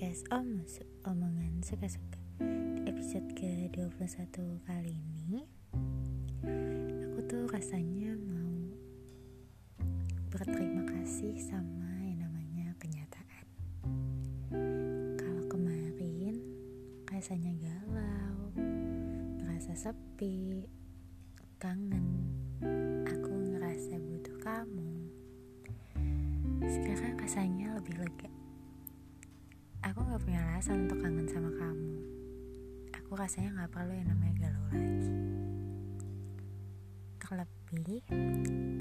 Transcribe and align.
podcast 0.00 0.32
Om 0.32 0.64
omongan 1.12 1.60
suka-suka. 1.60 2.16
Episode 2.88 3.36
ke-21 3.36 4.32
kali 4.64 4.96
ini 4.96 5.44
Aku 7.04 7.20
tuh 7.28 7.44
rasanya 7.52 8.16
mau 8.16 8.72
berterima 10.32 10.88
kasih 10.88 11.36
sama 11.36 12.00
yang 12.00 12.16
namanya 12.16 12.72
kenyataan. 12.80 13.44
Kalau 15.20 15.44
kemarin 15.52 16.48
rasanya 17.04 17.52
galau, 17.60 18.56
ngerasa 19.36 19.76
sepi, 19.76 20.64
kangen 21.60 22.24
Aku 23.04 23.36
ngerasa 23.52 24.00
butuh 24.00 24.36
kamu. 24.40 25.12
Sekarang 26.64 27.20
rasanya 27.20 27.76
lebih 27.76 28.00
lega 28.00 28.40
Aku 29.80 30.04
gak 30.04 30.20
punya 30.20 30.44
alasan 30.52 30.84
untuk 30.84 31.00
kangen 31.00 31.24
sama 31.24 31.48
kamu. 31.56 31.92
Aku 33.00 33.16
rasanya 33.16 33.64
gak 33.64 33.72
perlu 33.72 33.96
yang 33.96 34.12
namanya 34.12 34.34
galau 34.36 34.64
lagi. 34.68 35.08
Terlebih 37.16 38.04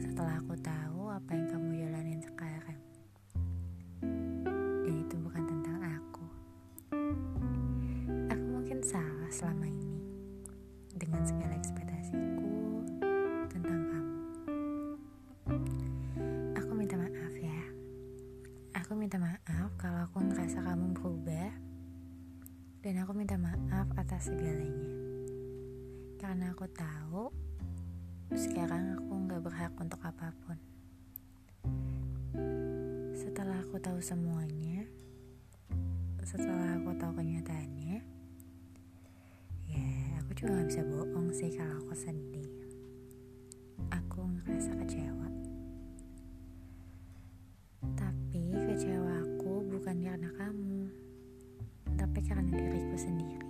setelah 0.03 0.35
aku 0.43 0.59
tahu 0.59 1.07
apa 1.07 1.31
yang 1.31 1.47
kamu 1.47 1.67
jalanin 1.87 2.19
sekarang. 2.19 2.79
Dan 4.83 4.95
itu 4.99 5.15
bukan 5.23 5.43
tentang 5.47 5.79
aku. 5.87 6.25
Aku 8.35 8.45
mungkin 8.59 8.83
salah 8.83 9.31
selama 9.31 9.71
ini 9.71 10.03
dengan 10.99 11.23
segala 11.23 11.55
ekspektasiku 11.55 12.68
minta 19.09 19.25
maaf 19.25 19.73
kalau 19.81 20.05
aku 20.05 20.21
ngerasa 20.21 20.61
kamu 20.61 20.93
berubah. 20.93 21.49
Dan 22.85 23.01
aku 23.01 23.17
minta 23.17 23.41
maaf 23.41 23.89
atas 23.97 24.29
segalanya. 24.29 24.93
Karena 26.21 26.53
aku 26.53 26.69
tahu 26.69 27.33
sekarang 28.37 29.01
aku 29.01 29.09
nggak 29.09 29.41
berhak 29.41 29.73
untuk 29.81 29.97
apa 30.05 30.29
pun. 30.45 30.61
Setelah 33.17 33.57
aku 33.65 33.81
tahu 33.81 33.97
semuanya 33.97 34.85
setelah 36.21 36.77
aku 36.77 36.93
tahu 37.01 37.09
kenyataannya 37.17 38.05
ya 39.73 39.89
aku 40.21 40.37
juga 40.37 40.53
nggak 40.53 40.69
bisa 40.69 40.85
bohong 40.85 41.33
sih 41.33 41.49
kalau 41.57 41.81
aku 41.81 41.97
sedih. 41.97 42.53
Aku 43.89 44.21
ngerasa 44.21 44.77
kecewa 44.85 45.28
karena 52.29 52.53
diriku 52.53 52.93
sendiri. 52.93 53.49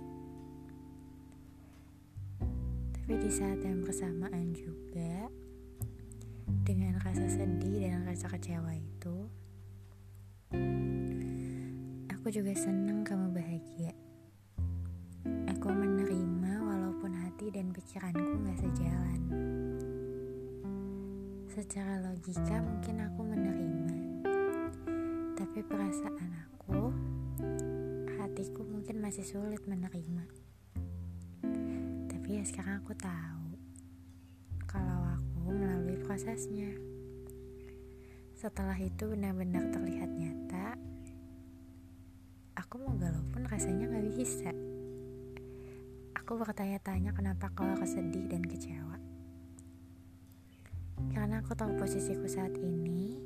Tapi 2.96 3.12
di 3.20 3.28
saat 3.28 3.60
yang 3.60 3.84
bersamaan 3.84 4.56
juga, 4.56 5.28
dengan 6.64 6.96
rasa 7.04 7.28
sedih 7.28 7.92
dan 7.92 8.08
rasa 8.08 8.32
kecewa 8.32 8.72
itu, 8.72 9.16
aku 12.08 12.26
juga 12.32 12.56
senang 12.56 13.04
kamu 13.04 13.36
bahagia. 13.36 13.92
Aku 15.52 15.68
menerima 15.68 16.52
walaupun 16.64 17.12
hati 17.12 17.52
dan 17.52 17.68
pikiranku 17.76 18.48
gak 18.48 18.58
sejalan. 18.64 19.22
Secara 21.52 22.00
logika 22.00 22.56
mungkin 22.64 23.04
aku 23.04 23.20
menerima 23.20 23.80
tapi 25.50 25.66
perasaan 25.66 26.29
masih 29.10 29.26
sulit 29.26 29.58
menerima. 29.66 30.22
Tapi 32.06 32.28
ya 32.30 32.46
sekarang 32.46 32.78
aku 32.78 32.94
tahu 32.94 33.58
kalau 34.70 35.02
aku 35.18 35.50
melalui 35.50 35.98
prosesnya. 35.98 36.70
Setelah 38.38 38.78
itu 38.78 39.10
benar-benar 39.10 39.66
terlihat 39.74 40.14
nyata, 40.14 40.78
aku 42.54 42.78
mau 42.78 42.94
galau 43.02 43.26
pun 43.34 43.42
rasanya 43.50 43.90
gak 43.90 44.14
bisa. 44.14 44.54
Aku 46.14 46.38
bertanya-tanya 46.38 47.10
kenapa 47.10 47.50
kau 47.50 47.66
harus 47.66 47.90
sedih 47.90 48.30
dan 48.30 48.46
kecewa. 48.46 48.94
Karena 51.10 51.42
aku 51.42 51.58
tahu 51.58 51.74
posisiku 51.82 52.30
saat 52.30 52.54
ini 52.62 53.18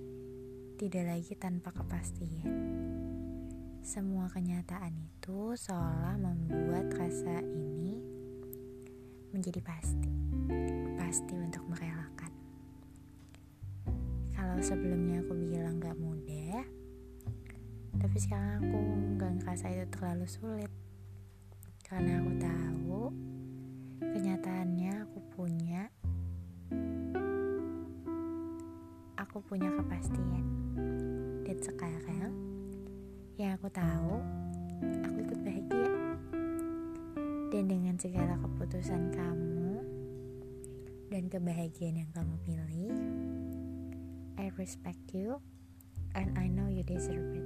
tidak 0.81 1.13
lagi 1.13 1.37
tanpa 1.37 1.77
kepastian. 1.77 3.04
Semua 3.85 4.33
kenyataan 4.33 4.97
itu 4.97 5.53
seolah 5.61 6.17
membuat 6.17 6.89
rasa 6.97 7.45
ini 7.45 8.01
menjadi 9.29 9.61
pasti, 9.61 10.09
pasti 10.97 11.37
untuk 11.37 11.69
merelakan. 11.69 12.33
Kalau 14.33 14.57
sebelumnya 14.65 15.21
aku 15.21 15.37
bilang 15.37 15.77
gak 15.85 16.01
mudah, 16.01 16.65
tapi 18.01 18.17
sekarang 18.17 18.65
aku 18.65 18.81
gak 19.21 19.33
ngerasa 19.45 19.69
itu 19.69 19.85
terlalu 19.93 20.27
sulit. 20.33 20.73
Karena 21.85 22.25
aku 22.25 22.33
tahu 22.41 23.01
kenyataannya 24.01 24.93
aku 25.05 25.19
punya 25.37 25.93
aku 29.21 29.45
punya 29.45 29.69
kepastian 29.77 30.45
dan 31.45 31.59
sekarang 31.61 32.54
yang 33.35 33.59
aku 33.59 33.67
tahu. 33.67 34.23
Aku 35.11 35.17
ikut 35.27 35.41
bahagia. 35.43 35.91
Dan 37.51 37.67
dengan 37.67 37.99
segala 37.99 38.39
keputusan 38.39 39.11
kamu 39.15 39.83
dan 41.15 41.31
kebahagiaan 41.31 42.03
yang 42.03 42.11
kamu 42.11 42.35
pilih 42.43 42.91
I 44.35 44.51
respect 44.59 45.15
you 45.15 45.39
and 46.19 46.35
I 46.35 46.51
know 46.51 46.67
you 46.67 46.83
deserve 46.83 47.39
it 47.39 47.44